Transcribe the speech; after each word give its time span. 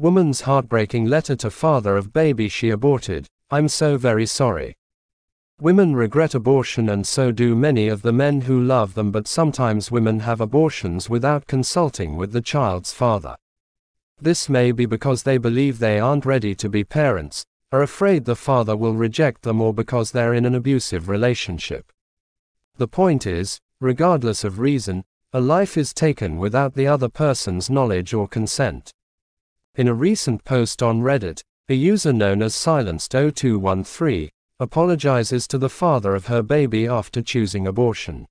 Woman's 0.00 0.40
heartbreaking 0.40 1.04
letter 1.04 1.36
to 1.36 1.50
father 1.50 1.94
of 1.94 2.10
baby 2.10 2.48
she 2.48 2.70
aborted. 2.70 3.26
I'm 3.50 3.68
so 3.68 3.98
very 3.98 4.24
sorry. 4.24 4.74
Women 5.60 5.94
regret 5.94 6.34
abortion 6.34 6.88
and 6.88 7.06
so 7.06 7.30
do 7.30 7.54
many 7.54 7.88
of 7.88 8.00
the 8.00 8.10
men 8.10 8.40
who 8.40 8.62
love 8.62 8.94
them, 8.94 9.10
but 9.10 9.28
sometimes 9.28 9.90
women 9.90 10.20
have 10.20 10.40
abortions 10.40 11.10
without 11.10 11.46
consulting 11.46 12.16
with 12.16 12.32
the 12.32 12.40
child's 12.40 12.94
father. 12.94 13.36
This 14.18 14.48
may 14.48 14.72
be 14.72 14.86
because 14.86 15.24
they 15.24 15.36
believe 15.36 15.78
they 15.78 16.00
aren't 16.00 16.24
ready 16.24 16.54
to 16.54 16.70
be 16.70 16.82
parents, 16.82 17.44
are 17.70 17.82
afraid 17.82 18.24
the 18.24 18.34
father 18.34 18.78
will 18.78 18.94
reject 18.94 19.42
them, 19.42 19.60
or 19.60 19.74
because 19.74 20.12
they're 20.12 20.32
in 20.32 20.46
an 20.46 20.54
abusive 20.54 21.10
relationship. 21.10 21.92
The 22.78 22.88
point 22.88 23.26
is, 23.26 23.60
regardless 23.80 24.44
of 24.44 24.60
reason, 24.60 25.04
a 25.34 25.42
life 25.42 25.76
is 25.76 25.92
taken 25.92 26.38
without 26.38 26.72
the 26.72 26.86
other 26.86 27.10
person's 27.10 27.68
knowledge 27.68 28.14
or 28.14 28.26
consent. 28.26 28.94
In 29.80 29.88
a 29.88 29.94
recent 29.94 30.44
post 30.44 30.82
on 30.82 31.00
Reddit, 31.00 31.40
a 31.70 31.74
user 31.74 32.12
known 32.12 32.42
as 32.42 32.52
Silenced0213 32.52 34.28
apologizes 34.58 35.48
to 35.48 35.56
the 35.56 35.70
father 35.70 36.14
of 36.14 36.26
her 36.26 36.42
baby 36.42 36.86
after 36.86 37.22
choosing 37.22 37.66
abortion. 37.66 38.26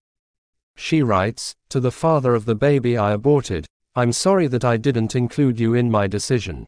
She 0.75 1.01
writes, 1.01 1.55
To 1.69 1.79
the 1.79 1.91
father 1.91 2.35
of 2.35 2.45
the 2.45 2.53
baby 2.53 2.99
I 2.99 3.13
aborted, 3.13 3.65
I'm 3.95 4.13
sorry 4.13 4.45
that 4.45 4.63
I 4.63 4.77
didn't 4.77 5.15
include 5.15 5.59
you 5.59 5.73
in 5.73 5.89
my 5.89 6.05
decision. 6.05 6.67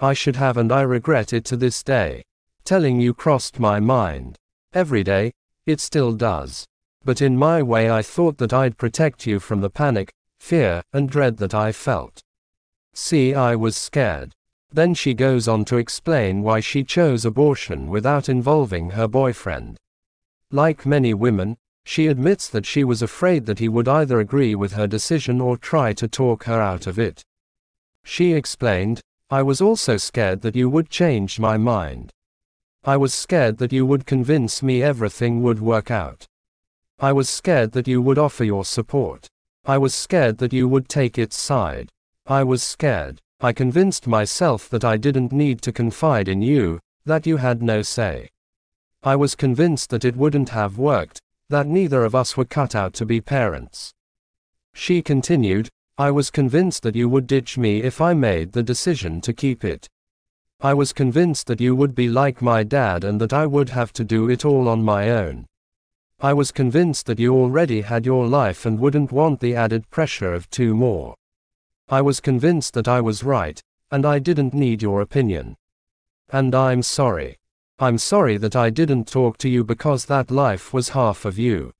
I 0.00 0.14
should 0.14 0.36
have 0.36 0.56
and 0.56 0.72
I 0.72 0.80
regret 0.80 1.34
it 1.34 1.44
to 1.44 1.58
this 1.58 1.82
day. 1.82 2.22
Telling 2.64 3.02
you 3.02 3.12
crossed 3.12 3.60
my 3.60 3.78
mind. 3.78 4.38
Every 4.72 5.04
day, 5.04 5.32
it 5.66 5.80
still 5.80 6.12
does. 6.12 6.64
But 7.04 7.20
in 7.20 7.36
my 7.36 7.62
way, 7.62 7.90
I 7.90 8.00
thought 8.00 8.38
that 8.38 8.54
I'd 8.54 8.78
protect 8.78 9.26
you 9.26 9.38
from 9.38 9.60
the 9.60 9.68
panic, 9.68 10.10
fear, 10.38 10.82
and 10.94 11.10
dread 11.10 11.36
that 11.36 11.52
I 11.52 11.72
felt. 11.72 12.22
See, 13.00 13.32
I 13.32 13.54
was 13.54 13.76
scared. 13.76 14.34
Then 14.72 14.92
she 14.92 15.14
goes 15.14 15.46
on 15.46 15.64
to 15.66 15.76
explain 15.76 16.42
why 16.42 16.58
she 16.58 16.82
chose 16.82 17.24
abortion 17.24 17.88
without 17.88 18.28
involving 18.28 18.90
her 18.90 19.06
boyfriend. 19.06 19.76
Like 20.50 20.84
many 20.84 21.14
women, 21.14 21.56
she 21.84 22.08
admits 22.08 22.48
that 22.48 22.66
she 22.66 22.82
was 22.82 23.00
afraid 23.00 23.46
that 23.46 23.60
he 23.60 23.68
would 23.68 23.86
either 23.86 24.18
agree 24.18 24.56
with 24.56 24.72
her 24.72 24.88
decision 24.88 25.40
or 25.40 25.56
try 25.56 25.92
to 25.92 26.08
talk 26.08 26.44
her 26.44 26.60
out 26.60 26.88
of 26.88 26.98
it. 26.98 27.22
She 28.02 28.32
explained, 28.32 29.00
I 29.30 29.42
was 29.42 29.60
also 29.60 29.96
scared 29.96 30.40
that 30.42 30.56
you 30.56 30.68
would 30.68 30.90
change 30.90 31.38
my 31.38 31.56
mind. 31.56 32.10
I 32.82 32.96
was 32.96 33.14
scared 33.14 33.58
that 33.58 33.72
you 33.72 33.86
would 33.86 34.06
convince 34.06 34.60
me 34.60 34.82
everything 34.82 35.40
would 35.44 35.60
work 35.60 35.92
out. 35.92 36.26
I 36.98 37.12
was 37.12 37.28
scared 37.28 37.72
that 37.72 37.86
you 37.86 38.02
would 38.02 38.18
offer 38.18 38.42
your 38.42 38.64
support. 38.64 39.28
I 39.64 39.78
was 39.78 39.94
scared 39.94 40.38
that 40.38 40.52
you 40.52 40.66
would 40.66 40.88
take 40.88 41.16
its 41.16 41.36
side. 41.36 41.92
I 42.30 42.44
was 42.44 42.62
scared. 42.62 43.22
I 43.40 43.54
convinced 43.54 44.06
myself 44.06 44.68
that 44.68 44.84
I 44.84 44.98
didn't 44.98 45.32
need 45.32 45.62
to 45.62 45.72
confide 45.72 46.28
in 46.28 46.42
you, 46.42 46.78
that 47.06 47.26
you 47.26 47.38
had 47.38 47.62
no 47.62 47.80
say. 47.80 48.28
I 49.02 49.16
was 49.16 49.34
convinced 49.34 49.88
that 49.88 50.04
it 50.04 50.14
wouldn't 50.14 50.50
have 50.50 50.76
worked, 50.76 51.22
that 51.48 51.66
neither 51.66 52.04
of 52.04 52.14
us 52.14 52.36
were 52.36 52.44
cut 52.44 52.74
out 52.74 52.92
to 52.94 53.06
be 53.06 53.22
parents. 53.22 53.94
She 54.74 55.00
continued, 55.00 55.70
I 55.96 56.10
was 56.10 56.30
convinced 56.30 56.82
that 56.82 56.94
you 56.94 57.08
would 57.08 57.26
ditch 57.26 57.56
me 57.56 57.82
if 57.82 57.98
I 57.98 58.12
made 58.12 58.52
the 58.52 58.62
decision 58.62 59.22
to 59.22 59.32
keep 59.32 59.64
it. 59.64 59.88
I 60.60 60.74
was 60.74 60.92
convinced 60.92 61.46
that 61.46 61.62
you 61.62 61.74
would 61.74 61.94
be 61.94 62.10
like 62.10 62.42
my 62.42 62.62
dad 62.62 63.04
and 63.04 63.18
that 63.22 63.32
I 63.32 63.46
would 63.46 63.70
have 63.70 63.94
to 63.94 64.04
do 64.04 64.28
it 64.28 64.44
all 64.44 64.68
on 64.68 64.84
my 64.84 65.08
own. 65.08 65.46
I 66.20 66.34
was 66.34 66.52
convinced 66.52 67.06
that 67.06 67.18
you 67.18 67.34
already 67.34 67.80
had 67.80 68.04
your 68.04 68.26
life 68.26 68.66
and 68.66 68.78
wouldn't 68.78 69.12
want 69.12 69.40
the 69.40 69.54
added 69.54 69.88
pressure 69.88 70.34
of 70.34 70.50
two 70.50 70.74
more. 70.74 71.14
I 71.90 72.02
was 72.02 72.20
convinced 72.20 72.74
that 72.74 72.88
I 72.88 73.00
was 73.00 73.24
right, 73.24 73.62
and 73.90 74.04
I 74.04 74.18
didn't 74.18 74.52
need 74.52 74.82
your 74.82 75.00
opinion. 75.00 75.56
And 76.30 76.54
I'm 76.54 76.82
sorry. 76.82 77.36
I'm 77.78 77.96
sorry 77.96 78.36
that 78.38 78.56
I 78.56 78.70
didn't 78.70 79.08
talk 79.08 79.38
to 79.38 79.48
you 79.48 79.64
because 79.64 80.04
that 80.06 80.30
life 80.30 80.74
was 80.74 80.90
half 80.90 81.24
of 81.24 81.38
you. 81.38 81.72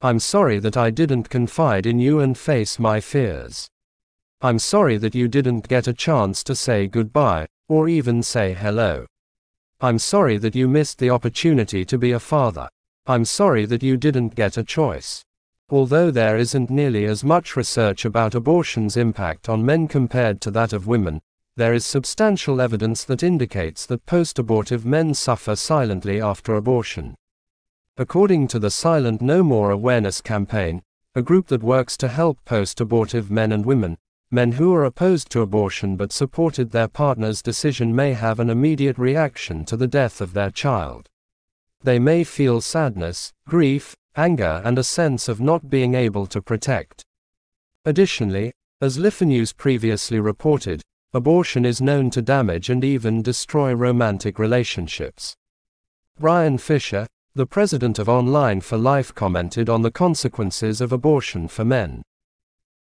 I'm 0.00 0.18
sorry 0.18 0.58
that 0.60 0.76
I 0.76 0.90
didn't 0.90 1.28
confide 1.28 1.86
in 1.86 1.98
you 1.98 2.20
and 2.20 2.38
face 2.38 2.78
my 2.78 3.00
fears. 3.00 3.68
I'm 4.40 4.58
sorry 4.58 4.96
that 4.98 5.14
you 5.14 5.28
didn't 5.28 5.68
get 5.68 5.88
a 5.88 5.92
chance 5.92 6.44
to 6.44 6.54
say 6.54 6.86
goodbye, 6.86 7.46
or 7.68 7.88
even 7.88 8.22
say 8.22 8.54
hello. 8.54 9.06
I'm 9.80 9.98
sorry 9.98 10.38
that 10.38 10.54
you 10.54 10.68
missed 10.68 10.98
the 10.98 11.10
opportunity 11.10 11.84
to 11.84 11.98
be 11.98 12.12
a 12.12 12.20
father. 12.20 12.68
I'm 13.06 13.24
sorry 13.24 13.66
that 13.66 13.82
you 13.82 13.96
didn't 13.96 14.34
get 14.34 14.56
a 14.56 14.64
choice. 14.64 15.22
Although 15.70 16.10
there 16.10 16.36
isn't 16.36 16.68
nearly 16.68 17.06
as 17.06 17.24
much 17.24 17.56
research 17.56 18.04
about 18.04 18.34
abortion's 18.34 18.96
impact 18.96 19.48
on 19.48 19.64
men 19.64 19.88
compared 19.88 20.40
to 20.42 20.50
that 20.50 20.72
of 20.72 20.86
women, 20.86 21.20
there 21.56 21.72
is 21.72 21.86
substantial 21.86 22.60
evidence 22.60 23.04
that 23.04 23.22
indicates 23.22 23.86
that 23.86 24.04
post 24.06 24.38
abortive 24.38 24.84
men 24.84 25.14
suffer 25.14 25.56
silently 25.56 26.20
after 26.20 26.54
abortion. 26.54 27.14
According 27.96 28.48
to 28.48 28.58
the 28.58 28.70
Silent 28.70 29.22
No 29.22 29.42
More 29.42 29.70
Awareness 29.70 30.20
Campaign, 30.20 30.82
a 31.14 31.22
group 31.22 31.46
that 31.46 31.62
works 31.62 31.96
to 31.98 32.08
help 32.08 32.44
post 32.44 32.80
abortive 32.80 33.30
men 33.30 33.52
and 33.52 33.64
women, 33.64 33.96
men 34.30 34.52
who 34.52 34.74
are 34.74 34.84
opposed 34.84 35.30
to 35.30 35.42
abortion 35.42 35.96
but 35.96 36.12
supported 36.12 36.72
their 36.72 36.88
partner's 36.88 37.40
decision 37.40 37.94
may 37.94 38.12
have 38.12 38.40
an 38.40 38.50
immediate 38.50 38.98
reaction 38.98 39.64
to 39.64 39.76
the 39.76 39.86
death 39.86 40.20
of 40.20 40.32
their 40.34 40.50
child. 40.50 41.08
They 41.84 41.98
may 41.98 42.24
feel 42.24 42.62
sadness, 42.62 43.30
grief, 43.46 43.94
anger, 44.16 44.62
and 44.64 44.78
a 44.78 44.82
sense 44.82 45.28
of 45.28 45.38
not 45.38 45.68
being 45.68 45.94
able 45.94 46.26
to 46.28 46.40
protect. 46.40 47.04
Additionally, 47.84 48.52
as 48.80 48.98
News 49.20 49.52
previously 49.52 50.18
reported, 50.18 50.80
abortion 51.12 51.66
is 51.66 51.82
known 51.82 52.08
to 52.10 52.22
damage 52.22 52.70
and 52.70 52.82
even 52.82 53.20
destroy 53.20 53.74
romantic 53.74 54.38
relationships. 54.38 55.36
Brian 56.18 56.56
Fisher, 56.56 57.06
the 57.34 57.46
president 57.46 57.98
of 57.98 58.08
Online 58.08 58.62
for 58.62 58.78
Life, 58.78 59.14
commented 59.14 59.68
on 59.68 59.82
the 59.82 59.90
consequences 59.90 60.80
of 60.80 60.90
abortion 60.90 61.48
for 61.48 61.66
men. 61.66 62.02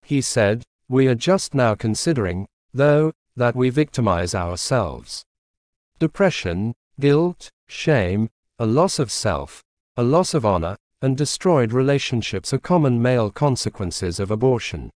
He 0.03 0.21
said, 0.21 0.63
We 0.91 1.07
are 1.07 1.15
just 1.15 1.55
now 1.55 1.75
considering, 1.75 2.47
though, 2.75 3.13
that 3.35 3.57
we 3.57 3.71
victimize 3.71 4.35
ourselves. 4.35 5.25
Depression, 5.99 6.75
guilt, 6.99 7.49
shame, 7.67 8.29
a 8.61 8.67
loss 8.67 8.99
of 8.99 9.11
self, 9.11 9.63
a 9.97 10.03
loss 10.03 10.35
of 10.35 10.45
honor, 10.45 10.77
and 11.01 11.17
destroyed 11.17 11.73
relationships 11.73 12.53
are 12.53 12.59
common 12.59 13.01
male 13.01 13.31
consequences 13.31 14.21
of 14.21 14.31
abortion. 14.31 14.91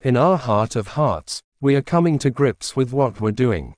In 0.00 0.16
our 0.16 0.38
heart 0.38 0.74
of 0.74 0.88
hearts, 0.88 1.42
we 1.60 1.76
are 1.76 1.82
coming 1.82 2.18
to 2.20 2.30
grips 2.30 2.76
with 2.76 2.90
what 2.90 3.20
we're 3.20 3.30
doing. 3.30 3.74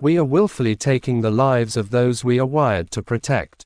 We 0.00 0.16
are 0.18 0.24
willfully 0.24 0.76
taking 0.76 1.20
the 1.20 1.32
lives 1.32 1.76
of 1.76 1.90
those 1.90 2.22
we 2.22 2.38
are 2.38 2.46
wired 2.46 2.92
to 2.92 3.02
protect. 3.02 3.64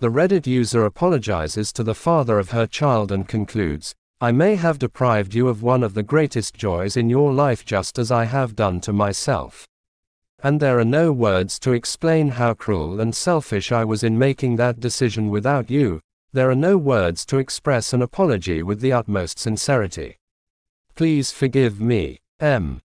The 0.00 0.10
Reddit 0.10 0.46
user 0.46 0.84
apologizes 0.84 1.72
to 1.72 1.82
the 1.82 1.94
father 1.94 2.38
of 2.38 2.50
her 2.50 2.66
child 2.66 3.10
and 3.10 3.26
concludes, 3.26 3.94
I 4.20 4.32
may 4.32 4.56
have 4.56 4.78
deprived 4.78 5.32
you 5.32 5.48
of 5.48 5.62
one 5.62 5.82
of 5.82 5.94
the 5.94 6.02
greatest 6.02 6.54
joys 6.54 6.98
in 6.98 7.08
your 7.08 7.32
life 7.32 7.64
just 7.64 7.98
as 7.98 8.12
I 8.12 8.26
have 8.26 8.54
done 8.54 8.82
to 8.82 8.92
myself. 8.92 9.66
And 10.42 10.60
there 10.60 10.78
are 10.78 10.84
no 10.84 11.12
words 11.12 11.58
to 11.60 11.72
explain 11.72 12.28
how 12.28 12.54
cruel 12.54 13.00
and 13.00 13.14
selfish 13.14 13.72
I 13.72 13.84
was 13.84 14.04
in 14.04 14.18
making 14.18 14.56
that 14.56 14.80
decision 14.80 15.30
without 15.30 15.68
you, 15.70 16.00
there 16.32 16.50
are 16.50 16.54
no 16.54 16.76
words 16.76 17.24
to 17.26 17.38
express 17.38 17.92
an 17.92 18.02
apology 18.02 18.62
with 18.62 18.80
the 18.80 18.92
utmost 18.92 19.38
sincerity. 19.38 20.16
Please 20.94 21.32
forgive 21.32 21.80
me. 21.80 22.18
M. 22.38 22.80